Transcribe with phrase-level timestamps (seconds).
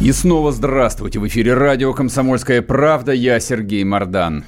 [0.00, 1.18] И снова здравствуйте.
[1.18, 3.12] В эфире радио «Комсомольская правда».
[3.12, 4.44] Я Сергей Мордан.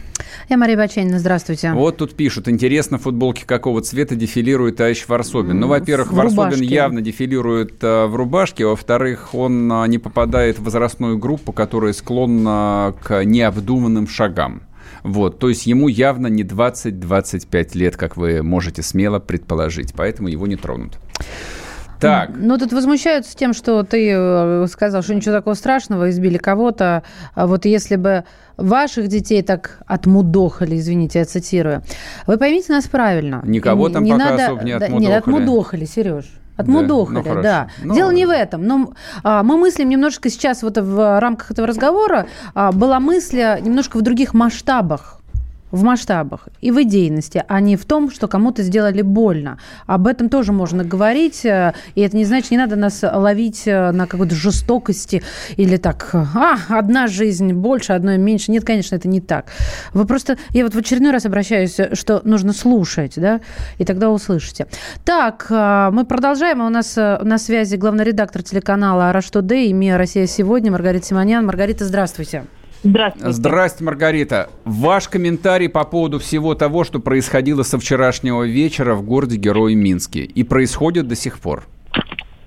[0.48, 1.72] Я Мария Баченина, здравствуйте.
[1.72, 5.60] Вот тут пишут, интересно, футболки какого цвета дефилирует Аищ Варсобин.
[5.60, 6.64] Ну, во-первых, В Варсобин рубашке.
[6.64, 12.94] явно дефилирует э, в рубашке, во-вторых, он э, не попадает в возрастную группу, которая склонна
[13.02, 14.62] к необдуманным шагам.
[15.02, 20.46] Вот, то есть ему явно не 20-25 лет, как вы можете смело предположить, поэтому его
[20.46, 20.98] не тронут.
[22.02, 27.04] Так, Ну, тут возмущаются тем, что ты э, сказал, что ничего такого страшного, избили кого-то.
[27.34, 28.24] А вот если бы
[28.56, 31.82] ваших детей так отмудохали, извините, я цитирую.
[32.26, 33.40] Вы поймите нас правильно.
[33.44, 35.12] Никого там не пока надо, особо не да, отмудохали.
[35.12, 36.24] Нет, отмудохали, Сереж.
[36.56, 37.42] Отмудохали, ну, хорошо.
[37.42, 37.68] да.
[37.82, 38.66] Ну, Дело не в этом.
[38.66, 43.60] Но а, мы мыслим немножко сейчас вот в рамках этого разговора а, была мысль а,
[43.60, 45.21] немножко в других масштабах
[45.72, 49.58] в масштабах и в идейности, а не в том, что кому-то сделали больно.
[49.86, 53.90] Об этом тоже можно говорить, э, и это не значит, не надо нас ловить э,
[53.90, 55.22] на какой-то жестокости
[55.56, 58.52] или так, а, одна жизнь больше, одной меньше.
[58.52, 59.46] Нет, конечно, это не так.
[59.92, 63.40] Вы просто, я вот в очередной раз обращаюсь, что нужно слушать, да,
[63.78, 64.66] и тогда услышите.
[65.04, 69.72] Так, э, мы продолжаем, у нас э, на связи главный редактор телеканала «Раш Today» и
[69.72, 71.46] «МИА Россия сегодня» Маргарита Симонян.
[71.46, 72.02] Маргарита, здравствуйте.
[72.12, 72.61] Здравствуйте.
[72.82, 74.50] Здрасте, Маргарита.
[74.64, 80.20] Ваш комментарий по поводу всего того, что происходило со вчерашнего вечера в городе Герой Минске
[80.20, 81.64] и происходит до сих пор.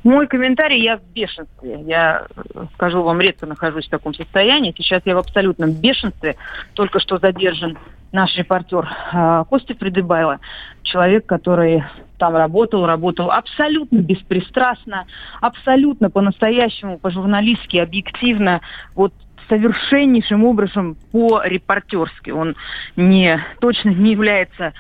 [0.04, 1.82] Мой комментарий, я в бешенстве.
[1.88, 4.72] Я, э, скажу вам, редко нахожусь в таком состоянии.
[4.78, 6.36] Сейчас я в абсолютном бешенстве.
[6.74, 7.80] Только что задержан
[8.12, 10.40] наш репортер э, Костя Придыбайло.
[10.84, 11.84] Человек, который
[12.20, 15.06] там работал, работал абсолютно беспристрастно,
[15.42, 18.62] абсолютно по-настоящему, по-журналистски, объективно.
[18.94, 19.12] Вот
[19.50, 22.32] совершеннейшим образом по-репортерски.
[22.32, 22.56] Он
[22.96, 24.74] не, точно не является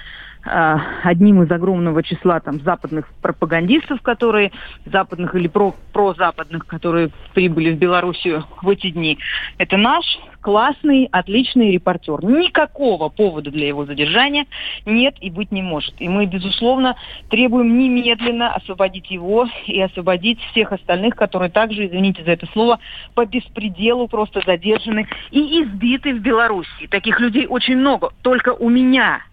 [0.48, 4.52] а, одним из огромного числа там западных пропагандистов, которые
[4.86, 9.18] западных или про прозападных, которые прибыли в Белоруссию в эти дни.
[9.58, 10.06] Это наш
[10.46, 12.24] классный, отличный репортер.
[12.24, 14.46] Никакого повода для его задержания
[14.86, 15.96] нет и быть не может.
[15.98, 16.96] И мы, безусловно,
[17.32, 22.78] требуем немедленно освободить его и освободить всех остальных, которые также, извините за это слово,
[23.16, 26.86] по беспределу просто задержаны и избиты в Белоруссии.
[26.92, 28.12] Таких людей очень много.
[28.22, 29.24] Только у меня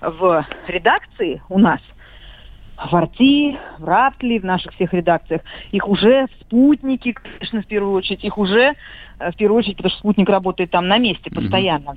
[0.00, 1.78] в редакции у нас
[2.86, 7.94] в Арти, в Раптли, в наших всех редакциях, их уже в спутнике, конечно, в первую
[7.94, 8.74] очередь, их уже,
[9.18, 11.94] э, в первую очередь, потому что спутник работает там на месте постоянно,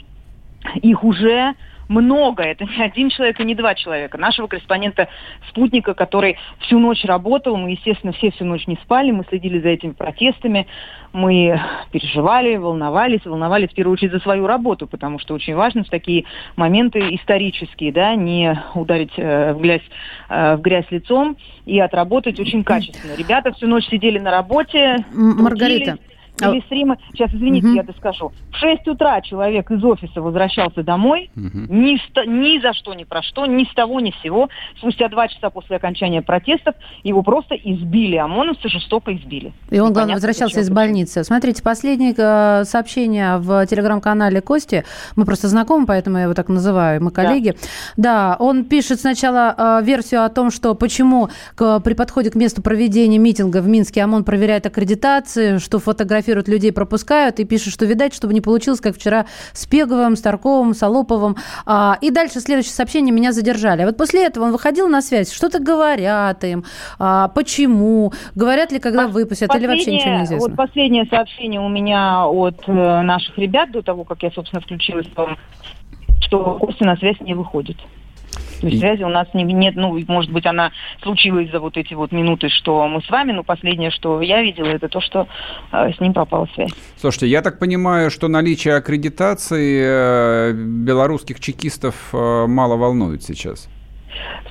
[0.82, 1.56] их уже
[1.92, 4.18] много, это не один человек и не два человека.
[4.18, 5.10] Нашего корреспондента
[5.50, 9.70] спутника, который всю ночь работал, мы, естественно, все всю ночь не спали, мы следили за
[9.70, 10.68] этими протестами,
[11.12, 11.60] мы
[11.92, 16.24] переживали, волновались, волновались в первую очередь за свою работу, потому что очень важно в такие
[16.56, 19.82] моменты исторические, да, не ударить э, в, грязь,
[20.30, 21.36] э, в грязь лицом
[21.66, 23.16] и отработать очень качественно.
[23.18, 26.98] Ребята всю ночь сидели на работе, Маргарита, трудились, вели стримы.
[27.12, 27.76] Сейчас, извините, Мгм.
[27.76, 28.32] я доскажу.
[28.52, 31.68] В 6 утра человек из офиса возвращался домой, Мгм.
[31.70, 34.50] ни, ста- ни за что, ни про что, ни с того, ни с сего.
[34.78, 39.54] Спустя два часа после окончания протестов его просто избили, ОМОНовцы жестоко избили.
[39.70, 41.24] И он, главное, возвращался из больницы.
[41.24, 44.84] Смотрите, последнее э, сообщение в телеграм-канале Кости.
[45.16, 47.04] Мы просто знакомы, поэтому я его так называю.
[47.04, 47.56] Мы коллеги.
[47.98, 52.62] Да, он пишет сначала э, версию о том, что почему к- при подходе к месту
[52.62, 55.80] проведения митинга в Минске ОМОН проверяет аккредитации, что
[56.22, 60.22] фотографируют людей, пропускают, и пишет, что, видать, чтобы не получилось, как вчера с Пеговым, с
[60.22, 61.36] Тарковым, с Алоповым.
[61.66, 63.82] А, и дальше следующее сообщение «Меня задержали».
[63.82, 66.64] А вот после этого он выходил на связь, что-то говорят им,
[67.00, 70.48] а, почему, говорят ли, когда выпустят, или вообще ничего не известно.
[70.50, 75.08] Вот последнее сообщение у меня от э, наших ребят до того, как я, собственно, включилась,
[76.22, 77.78] что Костя на связь не выходит.
[78.62, 80.72] То есть И- связи у нас не- нет, ну, может быть, она
[81.02, 84.68] случилась за вот эти вот минуты, что мы с вами, но последнее, что я видела,
[84.68, 85.28] это то, что
[85.72, 86.72] э, с ним пропала связь.
[86.98, 93.68] Слушайте, я так понимаю, что наличие аккредитации э, белорусских чекистов э, мало волнует сейчас.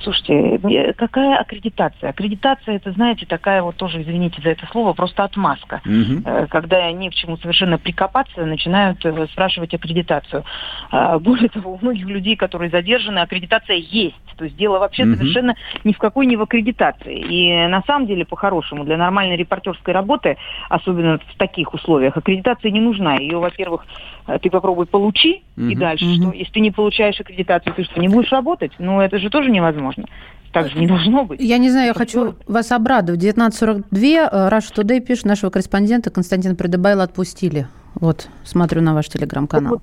[0.03, 2.09] Слушайте, какая аккредитация?
[2.09, 5.81] Аккредитация, это, знаете, такая вот тоже, извините за это слово, просто отмазка.
[5.85, 6.47] Угу.
[6.49, 10.43] Когда они к чему совершенно прикопаться, начинают э, спрашивать аккредитацию.
[10.91, 14.15] А, более того, у многих людей, которые задержаны, аккредитация есть.
[14.37, 15.17] То есть дело вообще угу.
[15.17, 17.19] совершенно ни в какой не в аккредитации.
[17.19, 20.37] И на самом деле, по-хорошему, для нормальной репортерской работы,
[20.67, 23.17] особенно в таких условиях, аккредитация не нужна.
[23.17, 23.85] Ее, во-первых,
[24.25, 25.67] э, ты попробуй получи, угу.
[25.67, 26.13] и дальше угу.
[26.13, 26.31] что?
[26.31, 28.71] Если ты не получаешь аккредитацию, ты что, не будешь работать?
[28.79, 30.05] Ну, это же тоже невозможно.
[30.51, 31.39] Так же не должно быть.
[31.39, 33.21] Я не знаю, я хочу вас обрадовать.
[33.21, 37.67] 1942 Rush Today пишет, нашего корреспондента Константина Придыбайла отпустили.
[37.95, 39.81] Вот, смотрю на ваш телеграм-канал.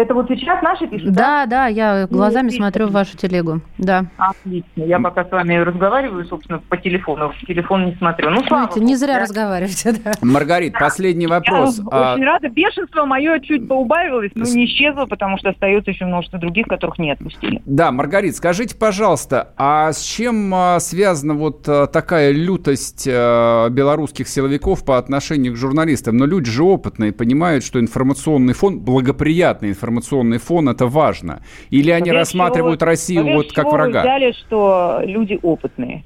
[0.00, 1.12] Это вот сейчас наши пишут?
[1.12, 3.60] Да, да, да я ну, глазами ну, смотрю в вашу телегу.
[3.76, 4.06] Да.
[4.16, 4.82] Отлично.
[4.82, 7.34] Я пока с вами разговариваю, собственно, по телефону.
[7.38, 8.30] В телефон не смотрю.
[8.30, 9.20] Ну, слава Знаете, не зря да?
[9.20, 10.12] разговариваете, да.
[10.22, 11.78] Маргарит, последний вопрос.
[11.78, 12.14] Я а...
[12.14, 12.48] очень рада.
[12.48, 17.10] Бешенство мое чуть поубавилось, но не исчезло, потому что остается еще множество других, которых не
[17.10, 17.60] отпустили.
[17.66, 24.28] Да, Маргарит, скажите, пожалуйста, а с чем а, связана вот а, такая лютость а, белорусских
[24.28, 26.16] силовиков по отношению к журналистам?
[26.16, 29.89] Но люди же опытные, понимают, что информационный фон благоприятный информационный
[30.38, 31.42] фон, это важно?
[31.70, 34.00] Или они Скорее рассматривают Россию вот как врага?
[34.00, 36.04] Вы взяли, что люди опытные.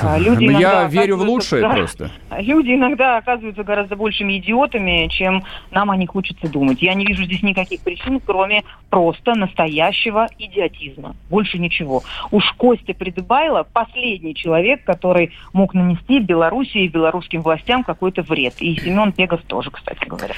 [0.00, 2.10] А, люди ну, Я верю в лучшее да, просто.
[2.38, 6.80] Люди иногда оказываются гораздо большими идиотами, чем нам о них хочется думать.
[6.82, 11.16] Я не вижу здесь никаких причин, кроме просто настоящего идиотизма.
[11.30, 12.02] Больше ничего.
[12.30, 18.54] Уж Костя Придыбайло последний человек, который мог нанести Белоруссии и белорусским властям какой-то вред.
[18.60, 20.34] И Семен Пегов тоже, кстати говоря.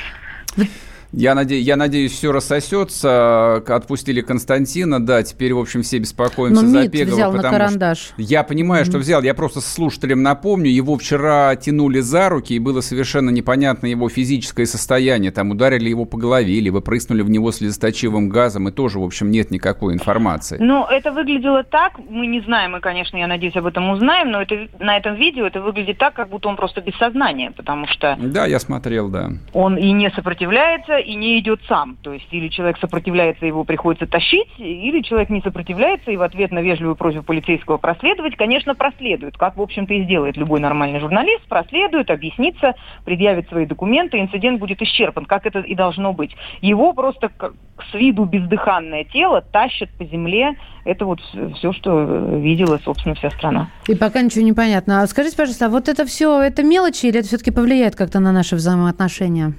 [1.12, 1.58] Я, наде...
[1.58, 3.56] я надеюсь, все рассосется.
[3.56, 7.14] Отпустили Константина, да, теперь, в общем, все беспокоимся Но за Пегова.
[7.14, 7.98] взял на карандаш.
[7.98, 8.14] Что...
[8.18, 8.88] Я понимаю, mm-hmm.
[8.88, 9.22] что взял.
[9.22, 14.66] Я просто слушателям напомню, его вчера тянули за руки, и было совершенно непонятно его физическое
[14.66, 15.32] состояние.
[15.32, 19.30] Там ударили его по голове, либо прыснули в него слезоточивым газом, и тоже, в общем,
[19.30, 20.58] нет никакой информации.
[20.60, 24.42] Ну, это выглядело так, мы не знаем, мы, конечно, я надеюсь, об этом узнаем, но
[24.42, 28.16] это, на этом видео это выглядит так, как будто он просто без сознания, потому что...
[28.20, 29.30] Да, я смотрел, да.
[29.52, 31.96] Он и не сопротивляется, и не идет сам.
[32.02, 36.52] То есть или человек сопротивляется, его приходится тащить, или человек не сопротивляется, и в ответ
[36.52, 41.46] на вежливую просьбу полицейского проследовать, конечно, проследует, как, в общем-то, и сделает любой нормальный журналист,
[41.48, 42.74] проследует, объяснится,
[43.04, 46.34] предъявит свои документы, инцидент будет исчерпан, как это и должно быть.
[46.60, 47.30] Его просто
[47.90, 50.56] с виду бездыханное тело тащат по земле.
[50.84, 51.20] Это вот
[51.56, 52.02] все, что
[52.36, 53.70] видела, собственно, вся страна.
[53.88, 55.02] И пока ничего не понятно.
[55.02, 58.32] А скажите, пожалуйста, а вот это все, это мелочи или это все-таки повлияет как-то на
[58.32, 59.54] наши взаимоотношения?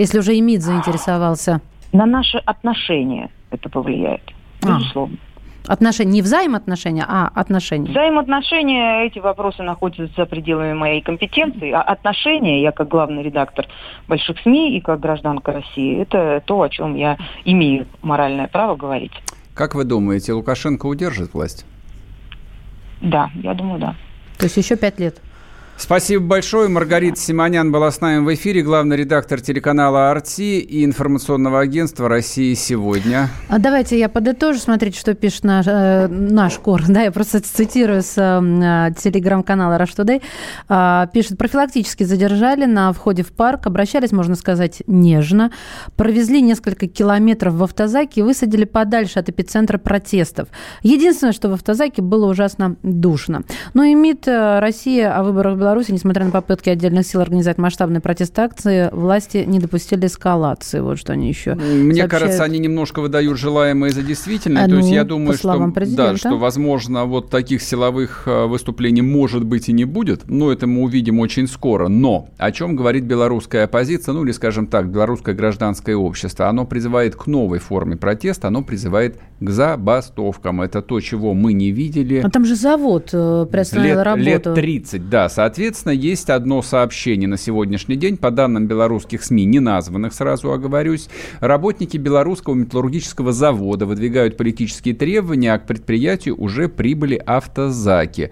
[0.00, 1.60] Если уже и МИД заинтересовался.
[1.92, 4.22] На наши отношения это повлияет,
[4.62, 4.78] а.
[4.78, 5.18] безусловно.
[5.66, 5.72] А.
[5.74, 7.90] Отношения, не взаимоотношения, а отношения.
[7.90, 11.70] Взаимоотношения, эти вопросы находятся за пределами моей компетенции.
[11.72, 13.66] А отношения, я как главный редактор
[14.08, 19.12] больших СМИ и как гражданка России, это то, о чем я имею моральное право говорить.
[19.52, 21.66] Как вы думаете, Лукашенко удержит власть?
[23.02, 23.96] Да, я думаю, да.
[24.38, 25.20] То есть еще пять лет?
[25.80, 26.68] Спасибо большое.
[26.68, 32.54] Маргарита Симонян была с нами в эфире, главный редактор телеканала «Арти» и информационного агентства «Россия
[32.54, 33.30] сегодня».
[33.48, 36.82] А давайте я подытожу, смотрите, что пишет наш, э, наш кор.
[36.90, 40.22] Да, я просто цитирую с э, телеграм-канала «Rush Today».
[40.68, 45.50] Э, пишет, профилактически задержали на входе в парк, обращались, можно сказать, нежно,
[45.96, 50.48] провезли несколько километров в автозаке и высадили подальше от эпицентра протестов.
[50.82, 53.44] Единственное, что в автозаке было ужасно душно.
[53.72, 58.00] Ну и МИД э, России о выборах Беларуси, несмотря на попытки отдельных сил организовать масштабные
[58.00, 60.80] протесты акции, власти не допустили эскалации.
[60.80, 62.10] Вот что они еще Мне сообщают.
[62.10, 64.64] кажется, они немножко выдают желаемое за действительное.
[64.64, 69.02] А, То ну, есть я думаю, что, да, что, возможно, вот таких силовых э, выступлений
[69.02, 70.28] может быть и не будет.
[70.28, 71.86] Но это мы увидим очень скоро.
[71.86, 76.48] Но о чем говорит белорусская оппозиция, ну или, скажем так, белорусское гражданское общество?
[76.48, 80.62] Оно призывает к новой форме протеста, оно призывает к забастовкам.
[80.62, 82.22] Это то, чего мы не видели.
[82.24, 84.24] А там же завод э, приостановил лет, работу.
[84.24, 85.28] Лет 30, да.
[85.28, 90.50] Соответственно, Соответственно, есть одно сообщение на сегодняшний день, по данным белорусских СМИ, не названных, сразу
[90.52, 91.10] оговорюсь.
[91.40, 98.30] Работники белорусского металлургического завода выдвигают политические требования, а к предприятию уже прибыли автозаки.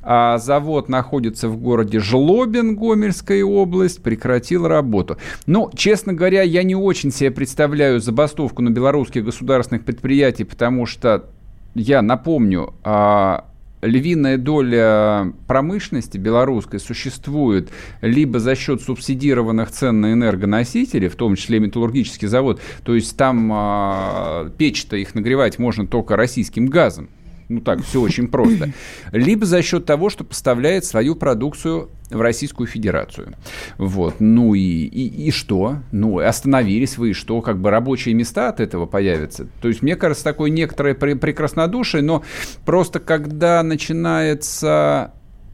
[0.00, 5.18] А завод находится в городе Жлобин, Гомельская область, прекратил работу.
[5.44, 11.26] Ну, честно говоря, я не очень себе представляю забастовку на белорусских государственных предприятиях, потому что
[11.74, 13.49] я напомню, а,
[13.82, 17.70] львиная доля промышленности белорусской существует
[18.00, 23.50] либо за счет субсидированных цен на энергоносители, в том числе металлургический завод, то есть там
[23.52, 27.08] э, печь-то их нагревать можно только российским газом.
[27.50, 28.72] Ну так, все очень просто.
[29.10, 33.34] Либо за счет того, что поставляет свою продукцию в Российскую Федерацию.
[33.76, 34.20] Вот.
[34.20, 35.78] Ну и, и, и что?
[35.90, 37.40] Ну, остановились вы, и что?
[37.40, 39.48] Как бы рабочие места от этого появятся?
[39.60, 42.22] То есть, мне кажется, такое некоторое прекраснодушие, но
[42.64, 45.12] просто когда начинается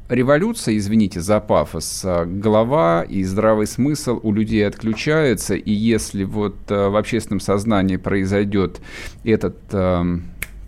[0.09, 6.57] революция, извините за пафос, а, голова и здравый смысл у людей отключаются, и если вот
[6.69, 8.81] а, в общественном сознании произойдет
[9.25, 10.19] этот э,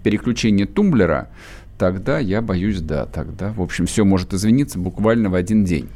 [0.09, 1.29] переключение тумблера,
[1.77, 5.91] тогда я боюсь, да, тогда, в общем, все может извиниться буквально в один день.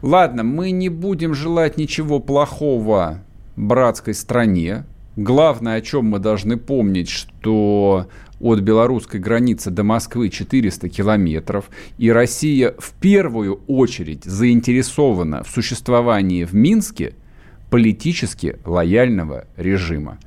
[0.00, 3.18] Ладно, мы не будем желать ничего плохого
[3.56, 4.84] братской стране.
[5.16, 8.06] Главное, о чем мы должны помнить, что
[8.38, 16.44] от белорусской границы до Москвы 400 километров, и Россия в первую очередь заинтересована в существовании
[16.44, 17.14] в Минске
[17.70, 20.18] политически лояльного режима.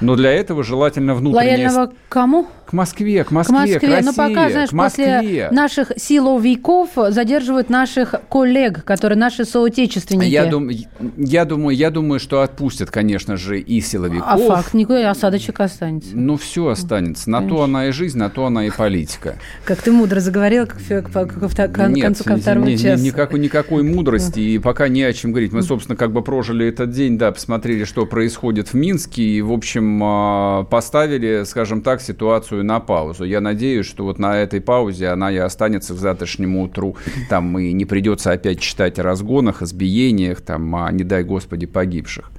[0.00, 1.68] Но для этого желательно внутреннее...
[1.68, 2.46] Лояльного кому?
[2.66, 3.80] К Москве, к Москве, к, Москве.
[3.80, 5.20] к России, Но пока, знаешь, к Москве.
[5.20, 10.28] после наших силовиков задерживают наших коллег, которые наши соотечественники.
[10.28, 10.68] Я, дум,
[11.16, 14.28] я, думаю, я думаю, что отпустят, конечно же, и силовиков.
[14.28, 16.10] А факт, никакой осадочек останется.
[16.12, 17.30] Ну, все останется.
[17.30, 17.56] На конечно.
[17.56, 19.36] то она и жизнь, на то она и политика.
[19.64, 23.02] Как ты мудро заговорил к, к, к, к, к Нет, концу ко второго не, часа.
[23.02, 25.52] Никакой, никакой мудрости, и пока не о чем говорить.
[25.52, 29.52] Мы, собственно, как бы прожили этот день, да, посмотрели, что происходит в Минске, и, в
[29.58, 33.24] общем, а, поставили, скажем так, ситуацию на паузу.
[33.24, 36.96] Я надеюсь, что вот на этой паузе она и останется к завтрашнему утру.
[37.28, 42.30] Там и не придется опять читать о разгонах, избиениях, там, а не дай господи погибших.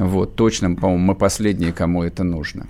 [0.00, 2.66] Вот, точно, по-моему, мы последние, кому это нужно.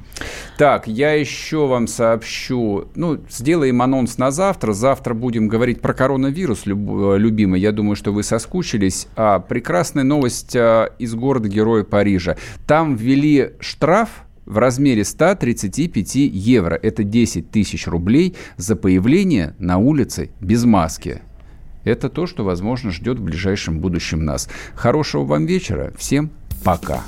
[0.59, 4.73] Так, я еще вам сообщу, ну, сделаем анонс на завтра.
[4.73, 7.61] Завтра будем говорить про коронавирус, люб, любимый.
[7.61, 9.07] Я думаю, что вы соскучились.
[9.15, 12.37] А, прекрасная новость а, из города-героя Парижа.
[12.67, 16.75] Там ввели штраф в размере 135 евро.
[16.75, 21.23] Это 10 тысяч рублей за появление на улице без маски.
[21.85, 24.49] Это то, что, возможно, ждет в ближайшем будущем нас.
[24.75, 25.93] Хорошего вам вечера.
[25.97, 26.33] Всем
[26.65, 27.05] пока.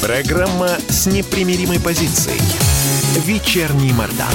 [0.00, 2.40] Программа с непримиримой позицией.
[3.24, 4.32] Вечерний Мордан.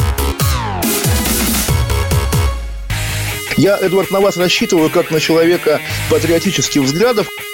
[3.55, 5.79] Я, Эдвард, на вас рассчитываю как на человека
[6.09, 7.27] патриотических взглядов